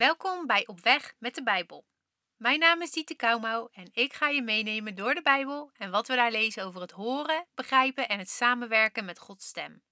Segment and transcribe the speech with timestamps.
[0.00, 1.86] Welkom bij Op Weg met de Bijbel.
[2.36, 6.08] Mijn naam is Dieter Kouwmouw en ik ga je meenemen door de Bijbel en wat
[6.08, 9.82] we daar lezen over het horen, begrijpen en het samenwerken met Gods stem.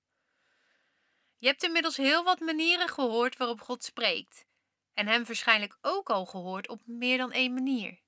[1.39, 4.45] Je hebt inmiddels heel wat manieren gehoord waarop God spreekt
[4.95, 8.01] en hem waarschijnlijk ook al gehoord op meer dan één manier.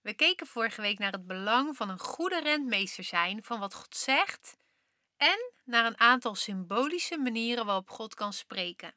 [0.00, 3.96] We keken vorige week naar het belang van een goede rentmeester zijn van wat God
[3.96, 4.56] zegt
[5.16, 8.94] en naar een aantal symbolische manieren waarop God kan spreken.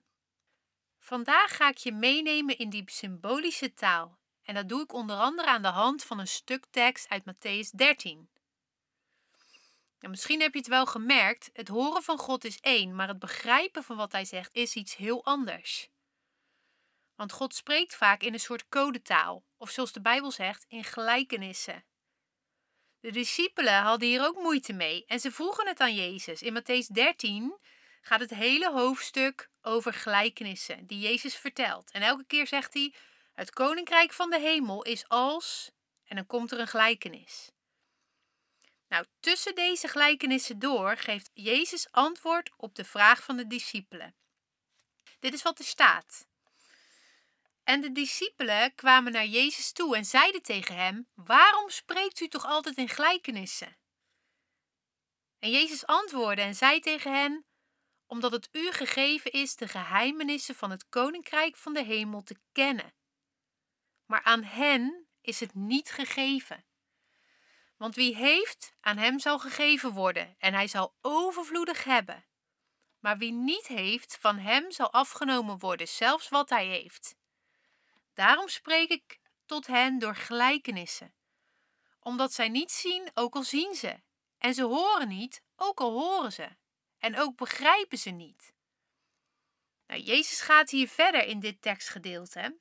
[1.09, 5.47] Vandaag ga ik je meenemen in die symbolische taal en dat doe ik onder andere
[5.47, 8.29] aan de hand van een stuk tekst uit Matthäus 13.
[9.99, 13.19] Nou, misschien heb je het wel gemerkt, het horen van God is één, maar het
[13.19, 15.89] begrijpen van wat hij zegt is iets heel anders.
[17.15, 21.85] Want God spreekt vaak in een soort codetaal, of zoals de Bijbel zegt, in gelijkenissen.
[22.99, 26.41] De discipelen hadden hier ook moeite mee en ze vroegen het aan Jezus.
[26.41, 27.57] In Matthäus 13
[28.01, 31.91] gaat het hele hoofdstuk over gelijkenissen die Jezus vertelt.
[31.91, 32.93] En elke keer zegt hij:
[33.33, 35.71] Het koninkrijk van de hemel is als.
[36.05, 37.51] En dan komt er een gelijkenis.
[38.87, 44.15] Nou, tussen deze gelijkenissen door geeft Jezus antwoord op de vraag van de discipelen.
[45.19, 46.27] Dit is wat er staat.
[47.63, 52.45] En de discipelen kwamen naar Jezus toe en zeiden tegen hem: Waarom spreekt u toch
[52.45, 53.77] altijd in gelijkenissen?
[55.39, 57.45] En Jezus antwoordde en zei tegen hen:
[58.09, 62.93] Omdat het u gegeven is de geheimenissen van het koninkrijk van de hemel te kennen.
[64.05, 66.65] Maar aan hen is het niet gegeven.
[67.77, 72.25] Want wie heeft, aan hem zal gegeven worden, en hij zal overvloedig hebben.
[72.99, 77.15] Maar wie niet heeft, van hem zal afgenomen worden, zelfs wat hij heeft.
[78.13, 81.13] Daarom spreek ik tot hen door gelijkenissen,
[81.99, 84.01] omdat zij niet zien, ook al zien ze,
[84.37, 86.57] en ze horen niet, ook al horen ze,
[86.99, 88.53] en ook begrijpen ze niet.
[89.87, 92.57] Nou, Jezus gaat hier verder in dit tekstgedeelte.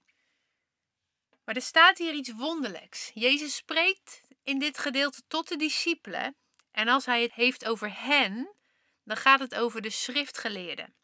[1.44, 3.11] Maar er staat hier iets wonderlijks.
[3.14, 6.37] Jezus spreekt in dit gedeelte tot de discipelen.
[6.71, 8.54] En als hij het heeft over hen,
[9.04, 10.94] dan gaat het over de schriftgeleerden.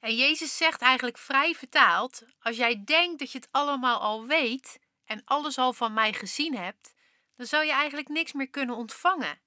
[0.00, 4.78] En Jezus zegt eigenlijk vrij vertaald: Als jij denkt dat je het allemaal al weet
[5.04, 6.94] en alles al van mij gezien hebt,
[7.36, 9.40] dan zou je eigenlijk niks meer kunnen ontvangen.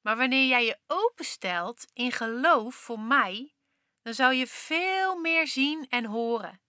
[0.00, 3.54] Maar wanneer jij je openstelt in geloof voor mij,
[4.02, 6.60] dan zou je veel meer zien en horen.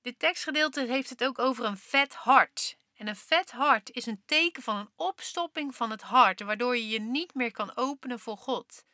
[0.00, 2.76] Dit tekstgedeelte heeft het ook over een vet hart.
[2.96, 6.88] En een vet hart is een teken van een opstopping van het hart, waardoor je
[6.88, 8.84] je niet meer kan openen voor God.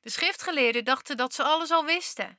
[0.00, 2.38] De schriftgeleerden dachten dat ze alles al wisten.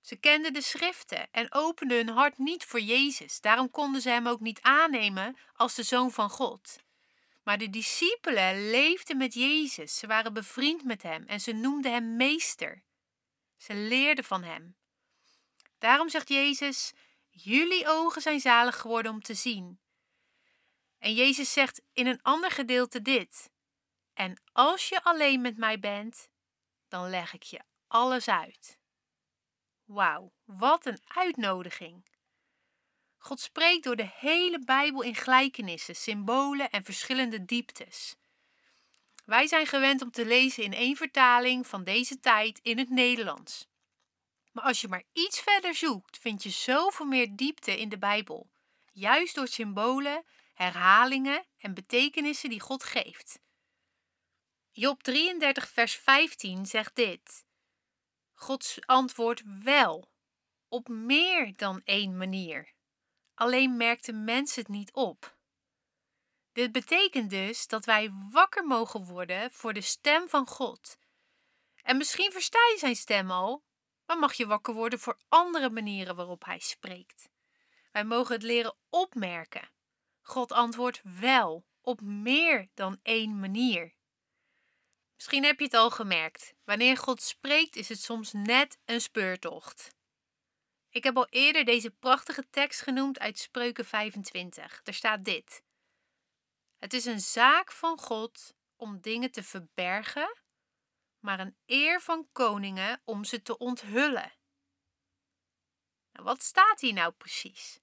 [0.00, 3.40] Ze kenden de schriften en openden hun hart niet voor Jezus.
[3.40, 6.78] Daarom konden ze hem ook niet aannemen als de zoon van God.
[7.42, 9.98] Maar de discipelen leefden met Jezus.
[9.98, 12.84] Ze waren bevriend met hem en ze noemden hem meester.
[13.56, 14.76] Ze leerden van hem.
[15.78, 16.92] Daarom zegt Jezus:
[17.28, 19.80] Jullie ogen zijn zalig geworden om te zien.
[20.98, 23.50] En Jezus zegt in een ander gedeelte dit:
[24.14, 26.28] En als je alleen met mij bent,
[26.88, 28.78] dan leg ik je alles uit.
[29.84, 32.11] Wauw, wat een uitnodiging!
[33.24, 38.16] God spreekt door de hele Bijbel in gelijkenissen, symbolen en verschillende dieptes.
[39.24, 43.66] Wij zijn gewend om te lezen in één vertaling van deze tijd in het Nederlands.
[44.52, 48.50] Maar als je maar iets verder zoekt, vind je zoveel meer diepte in de Bijbel.
[48.92, 50.24] Juist door symbolen,
[50.54, 53.38] herhalingen en betekenissen die God geeft.
[54.70, 57.44] Job 33, vers 15 zegt dit:
[58.32, 60.10] Gods antwoord wel,
[60.68, 62.72] op meer dan één manier.
[63.42, 65.36] Alleen merkte mens het niet op.
[66.52, 70.98] Dit betekent dus dat wij wakker mogen worden voor de stem van God.
[71.82, 73.64] En misschien versta je zijn stem al,
[74.06, 77.28] maar mag je wakker worden voor andere manieren waarop hij spreekt.
[77.92, 79.70] Wij mogen het leren opmerken.
[80.20, 83.94] God antwoordt wel op meer dan één manier.
[85.14, 86.54] Misschien heb je het al gemerkt.
[86.64, 89.94] Wanneer God spreekt is het soms net een speurtocht.
[90.92, 94.80] Ik heb al eerder deze prachtige tekst genoemd uit Spreuken 25.
[94.84, 95.62] Er staat dit:
[96.78, 100.40] Het is een zaak van God om dingen te verbergen
[101.22, 104.32] maar een eer van koningen om ze te onthullen.
[106.12, 107.80] Nou, wat staat hier nou precies?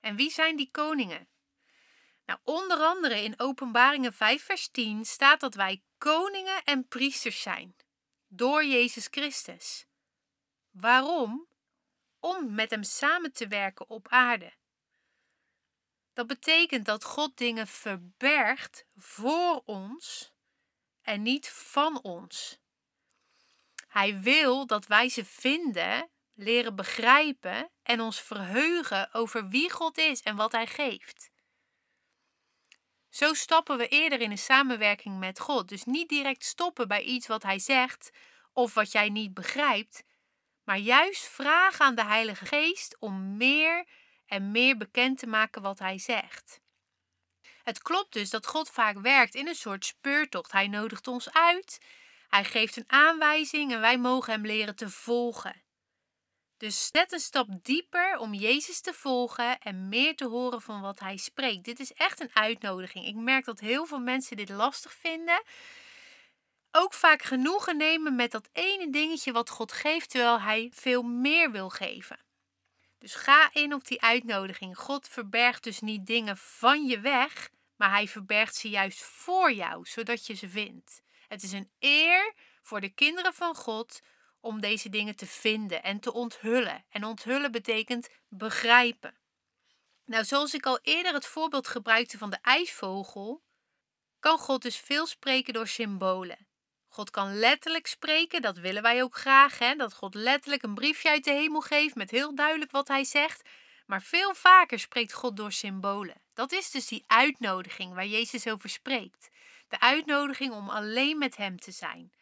[0.00, 1.28] En wie zijn die koningen?
[2.26, 7.76] Nou, onder andere in Openbaringen 5, vers 10 staat dat wij koningen en priesters zijn
[8.28, 9.86] door Jezus Christus.
[10.70, 11.48] Waarom?
[12.20, 14.52] Om met Hem samen te werken op aarde.
[16.12, 20.32] Dat betekent dat God dingen verbergt voor ons
[21.02, 22.58] en niet van ons.
[23.88, 30.22] Hij wil dat wij ze vinden, leren begrijpen en ons verheugen over wie God is
[30.22, 31.30] en wat Hij geeft.
[33.08, 35.68] Zo stappen we eerder in een samenwerking met God.
[35.68, 38.10] Dus niet direct stoppen bij iets wat Hij zegt
[38.52, 40.02] of wat jij niet begrijpt,
[40.70, 43.84] maar juist vragen aan de Heilige Geest om meer
[44.26, 46.60] en meer bekend te maken wat Hij zegt.
[47.62, 50.52] Het klopt dus dat God vaak werkt in een soort speurtocht.
[50.52, 51.80] Hij nodigt ons uit,
[52.28, 55.62] hij geeft een aanwijzing en wij mogen Hem leren te volgen.
[56.56, 60.98] Dus zet een stap dieper om Jezus te volgen en meer te horen van wat
[60.98, 61.64] Hij spreekt.
[61.64, 63.06] Dit is echt een uitnodiging.
[63.06, 65.42] Ik merk dat heel veel mensen dit lastig vinden.
[66.72, 71.50] Ook vaak genoegen nemen met dat ene dingetje wat God geeft, terwijl Hij veel meer
[71.50, 72.18] wil geven.
[72.98, 74.78] Dus ga in op die uitnodiging.
[74.78, 79.86] God verbergt dus niet dingen van je weg, maar Hij verbergt ze juist voor jou,
[79.86, 81.02] zodat je ze vindt.
[81.28, 84.00] Het is een eer voor de kinderen van God
[84.40, 86.84] om deze dingen te vinden en te onthullen.
[86.88, 89.18] En onthullen betekent begrijpen.
[90.04, 93.42] Nou, zoals ik al eerder het voorbeeld gebruikte van de ijsvogel,
[94.20, 96.48] kan God dus veel spreken door symbolen.
[96.92, 99.74] God kan letterlijk spreken, dat willen wij ook graag, hè?
[99.74, 103.48] dat God letterlijk een briefje uit de hemel geeft met heel duidelijk wat hij zegt.
[103.86, 106.22] Maar veel vaker spreekt God door symbolen.
[106.34, 109.28] Dat is dus die uitnodiging waar Jezus over spreekt.
[109.68, 112.12] De uitnodiging om alleen met Hem te zijn.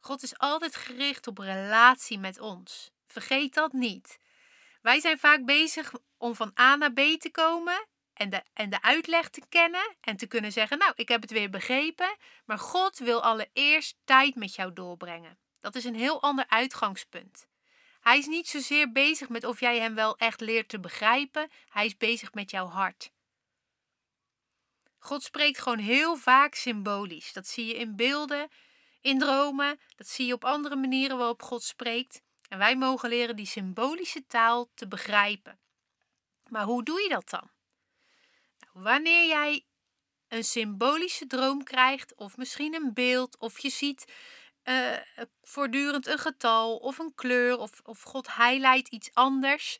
[0.00, 2.90] God is altijd gericht op relatie met ons.
[3.06, 4.18] Vergeet dat niet.
[4.82, 7.86] Wij zijn vaak bezig om van A naar B te komen
[8.18, 11.30] en de, en de uitleg te kennen en te kunnen zeggen: Nou, ik heb het
[11.30, 12.16] weer begrepen.
[12.44, 15.38] Maar God wil allereerst tijd met jou doorbrengen.
[15.60, 17.46] Dat is een heel ander uitgangspunt.
[18.00, 21.86] Hij is niet zozeer bezig met of jij hem wel echt leert te begrijpen, hij
[21.86, 23.12] is bezig met jouw hart.
[24.98, 27.32] God spreekt gewoon heel vaak symbolisch.
[27.32, 28.48] Dat zie je in beelden,
[29.00, 32.22] in dromen, dat zie je op andere manieren waarop God spreekt.
[32.48, 35.58] En wij mogen leren die symbolische taal te begrijpen.
[36.48, 37.50] Maar hoe doe je dat dan?
[38.82, 39.64] Wanneer jij
[40.28, 44.12] een symbolische droom krijgt, of misschien een beeld, of je ziet
[44.64, 44.96] uh,
[45.42, 49.78] voortdurend een getal of een kleur, of, of God highlight iets anders,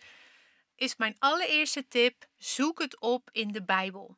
[0.74, 4.16] is mijn allereerste tip: zoek het op in de Bijbel.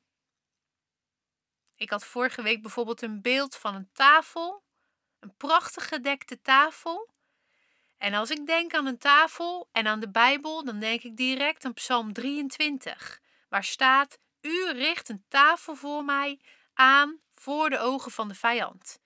[1.74, 4.62] Ik had vorige week bijvoorbeeld een beeld van een tafel,
[5.18, 7.08] een prachtig gedekte tafel.
[7.98, 11.64] En als ik denk aan een tafel en aan de Bijbel, dan denk ik direct
[11.64, 16.40] aan Psalm 23, waar staat: U richt een tafel voor mij
[16.74, 19.00] aan voor de ogen van de vijand.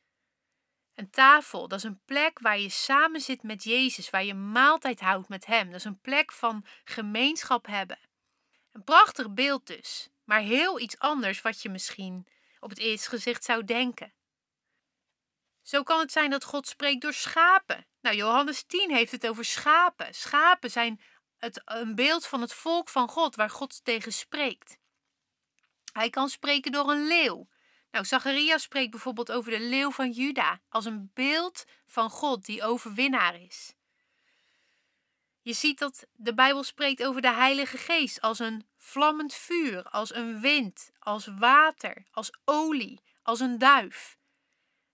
[0.95, 5.01] Een tafel, dat is een plek waar je samen zit met Jezus, waar je maaltijd
[5.01, 5.67] houdt met Hem.
[5.67, 7.99] Dat is een plek van gemeenschap hebben.
[8.73, 12.27] Een prachtig beeld dus, maar heel iets anders wat je misschien
[12.61, 14.13] op het eerste gezicht zou denken.
[15.63, 17.87] Zo kan het zijn dat God spreekt door schapen.
[18.01, 20.15] Nou, Johannes 10 heeft het over schapen.
[20.15, 21.01] Schapen zijn
[21.39, 24.79] het, een beeld van het volk van God, waar God tegen spreekt.
[25.95, 27.49] Hij kan spreken door een leeuw.
[27.91, 32.63] Nou, Zacharias spreekt bijvoorbeeld over de leeuw van Juda als een beeld van God die
[32.63, 33.75] overwinnaar is.
[35.41, 40.15] Je ziet dat de Bijbel spreekt over de Heilige Geest als een vlammend vuur, als
[40.15, 44.19] een wind, als water, als olie, als een duif.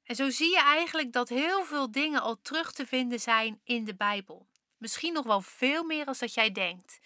[0.05, 3.85] En zo zie je eigenlijk dat heel veel dingen al terug te vinden zijn in
[3.85, 4.49] de Bijbel.
[4.77, 7.01] Misschien nog wel veel meer als dat jij denkt.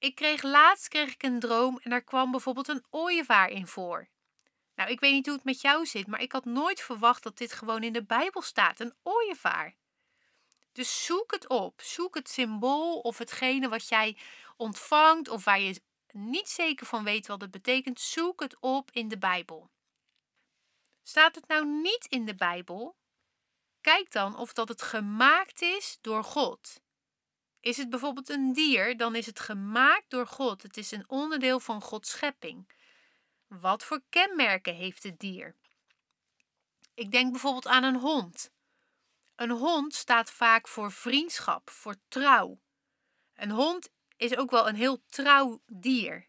[0.00, 4.08] Ik kreeg laatst kreeg ik een droom en daar kwam bijvoorbeeld een ooievaar in voor.
[4.74, 7.38] Nou, ik weet niet hoe het met jou zit, maar ik had nooit verwacht dat
[7.38, 9.76] dit gewoon in de Bijbel staat, een ooievaar.
[10.72, 11.80] Dus zoek het op.
[11.80, 14.16] Zoek het symbool of hetgene wat jij
[14.56, 18.00] ontvangt of waar je niet zeker van weet wat het betekent.
[18.00, 19.70] Zoek het op in de Bijbel.
[21.02, 22.96] Staat het nou niet in de Bijbel?
[23.80, 26.80] Kijk dan of dat het gemaakt is door God.
[27.60, 30.62] Is het bijvoorbeeld een dier, dan is het gemaakt door God.
[30.62, 32.70] Het is een onderdeel van Gods schepping.
[33.46, 35.56] Wat voor kenmerken heeft het dier?
[36.94, 38.52] Ik denk bijvoorbeeld aan een hond.
[39.36, 42.60] Een hond staat vaak voor vriendschap, voor trouw.
[43.34, 46.28] Een hond is ook wel een heel trouw dier.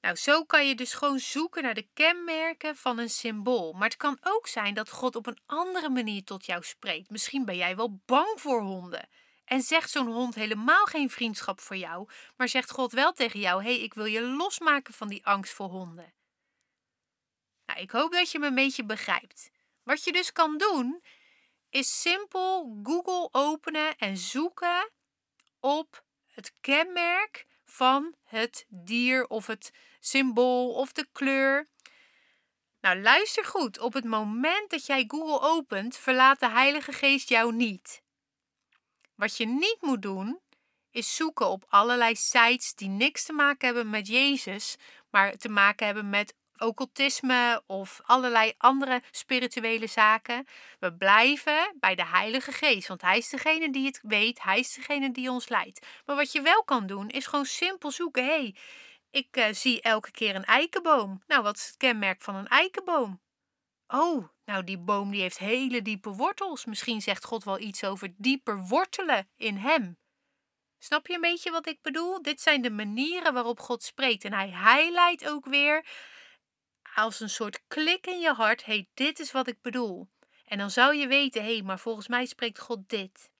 [0.00, 3.72] Nou, zo kan je dus gewoon zoeken naar de kenmerken van een symbool.
[3.72, 7.10] Maar het kan ook zijn dat God op een andere manier tot jou spreekt.
[7.10, 9.08] Misschien ben jij wel bang voor honden.
[9.48, 13.62] En zegt zo'n hond helemaal geen vriendschap voor jou, maar zegt God wel tegen jou:
[13.62, 16.14] hey, ik wil je losmaken van die angst voor honden.
[17.66, 19.50] Nou, ik hoop dat je me een beetje begrijpt.
[19.82, 21.02] Wat je dus kan doen,
[21.70, 24.90] is simpel Google openen en zoeken
[25.60, 31.66] op het kenmerk van het dier of het symbool of de kleur.
[32.80, 33.78] Nou, luister goed.
[33.78, 38.02] Op het moment dat jij Google opent, verlaat de Heilige Geest jou niet.
[39.18, 40.40] Wat je niet moet doen,
[40.90, 44.76] is zoeken op allerlei sites die niks te maken hebben met Jezus,
[45.10, 50.46] maar te maken hebben met occultisme of allerlei andere spirituele zaken.
[50.78, 54.74] We blijven bij de Heilige Geest, want Hij is degene die het weet, Hij is
[54.74, 55.86] degene die ons leidt.
[56.06, 58.24] Maar wat je wel kan doen, is gewoon simpel zoeken.
[58.24, 58.54] Hey,
[59.10, 61.22] ik uh, zie elke keer een eikenboom.
[61.26, 63.20] Nou, wat is het kenmerk van een eikenboom?
[63.86, 66.64] Oh, nou die boom die heeft hele diepe wortels.
[66.64, 69.98] Misschien zegt God wel iets over dieper wortelen in hem.
[70.78, 72.22] Snap je een beetje wat ik bedoel?
[72.22, 74.24] Dit zijn de manieren waarop God spreekt.
[74.24, 75.86] En hij highlight ook weer
[76.94, 80.08] als een soort klik in je hart: hé, hey, dit is wat ik bedoel.
[80.44, 83.30] En dan zou je weten: hé, hey, maar volgens mij spreekt God dit.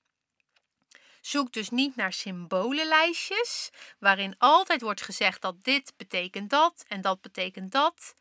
[1.20, 7.20] Zoek dus niet naar symbolenlijstjes, waarin altijd wordt gezegd dat dit betekent dat en dat
[7.20, 8.14] betekent dat.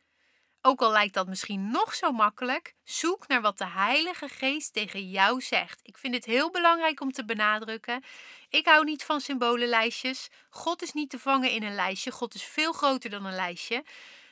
[0.68, 5.10] Ook al lijkt dat misschien nog zo makkelijk, zoek naar wat de Heilige Geest tegen
[5.10, 5.80] jou zegt.
[5.84, 8.04] Ik vind het heel belangrijk om te benadrukken.
[8.50, 10.30] Ik hou niet van symbolenlijstjes.
[10.50, 12.12] God is niet te vangen in een lijstje.
[12.12, 13.84] God is veel groter dan een lijstje.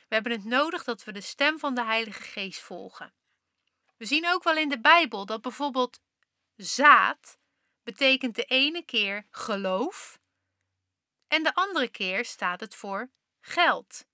[0.08, 3.12] We hebben het nodig dat we de stem van de Heilige Geest volgen.
[3.96, 6.00] We zien ook wel in de Bijbel dat bijvoorbeeld
[6.56, 7.38] zaad
[7.82, 10.18] betekent de ene keer geloof
[11.28, 14.04] en de andere keer staat het voor geld.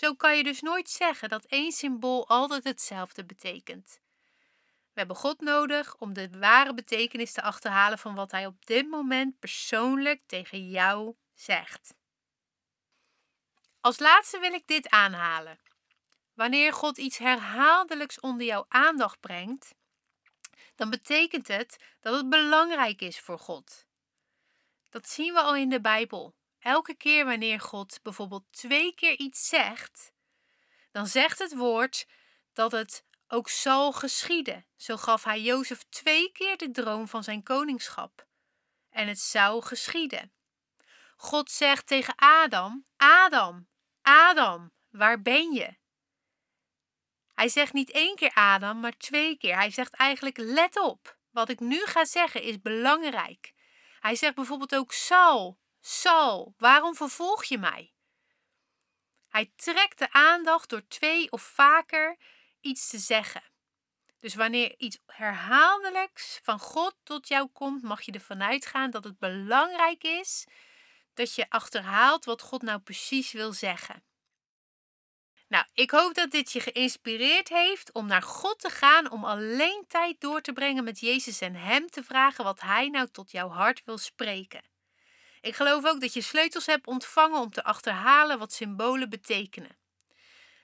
[0.00, 4.00] Zo kan je dus nooit zeggen dat één symbool altijd hetzelfde betekent.
[4.92, 8.88] We hebben God nodig om de ware betekenis te achterhalen van wat Hij op dit
[8.88, 11.94] moment persoonlijk tegen jou zegt.
[13.80, 15.58] Als laatste wil ik dit aanhalen.
[16.34, 19.74] Wanneer God iets herhaaldelijks onder jouw aandacht brengt,
[20.74, 23.86] dan betekent het dat het belangrijk is voor God.
[24.90, 26.34] Dat zien we al in de Bijbel.
[26.60, 30.12] Elke keer wanneer God bijvoorbeeld twee keer iets zegt,
[30.90, 32.06] dan zegt het woord
[32.52, 34.66] dat het ook zal geschieden.
[34.76, 38.26] Zo gaf hij Jozef twee keer de droom van zijn koningschap.
[38.90, 40.32] En het zou geschieden.
[41.16, 43.68] God zegt tegen Adam: Adam,
[44.02, 45.78] Adam, waar ben je?
[47.34, 49.56] Hij zegt niet één keer Adam, maar twee keer.
[49.56, 51.18] Hij zegt eigenlijk: let op.
[51.30, 53.52] Wat ik nu ga zeggen is belangrijk.
[54.00, 57.92] Hij zegt bijvoorbeeld ook: Saul, Saul, waarom vervolg je mij?
[59.28, 62.16] Hij trekt de aandacht door twee of vaker
[62.60, 63.42] iets te zeggen.
[64.18, 69.18] Dus wanneer iets herhaaldelijks van God tot jou komt, mag je ervan uitgaan dat het
[69.18, 70.46] belangrijk is
[71.14, 74.02] dat je achterhaalt wat God nou precies wil zeggen.
[75.48, 79.84] Nou, ik hoop dat dit je geïnspireerd heeft om naar God te gaan, om alleen
[79.88, 83.48] tijd door te brengen met Jezus en Hem te vragen wat Hij nou tot jouw
[83.48, 84.62] hart wil spreken.
[85.40, 89.78] Ik geloof ook dat je sleutels hebt ontvangen om te achterhalen wat symbolen betekenen.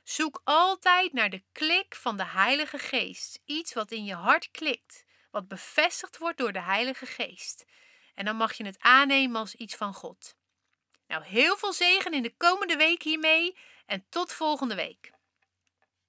[0.04, 5.04] Zoek altijd naar de klik van de Heilige Geest, iets wat in je hart klikt,
[5.30, 7.64] wat bevestigd wordt door de Heilige Geest.
[8.14, 10.36] En dan mag je het aannemen als iets van God.
[11.06, 15.12] Nou, heel veel zegen in de komende week hiermee en tot volgende week.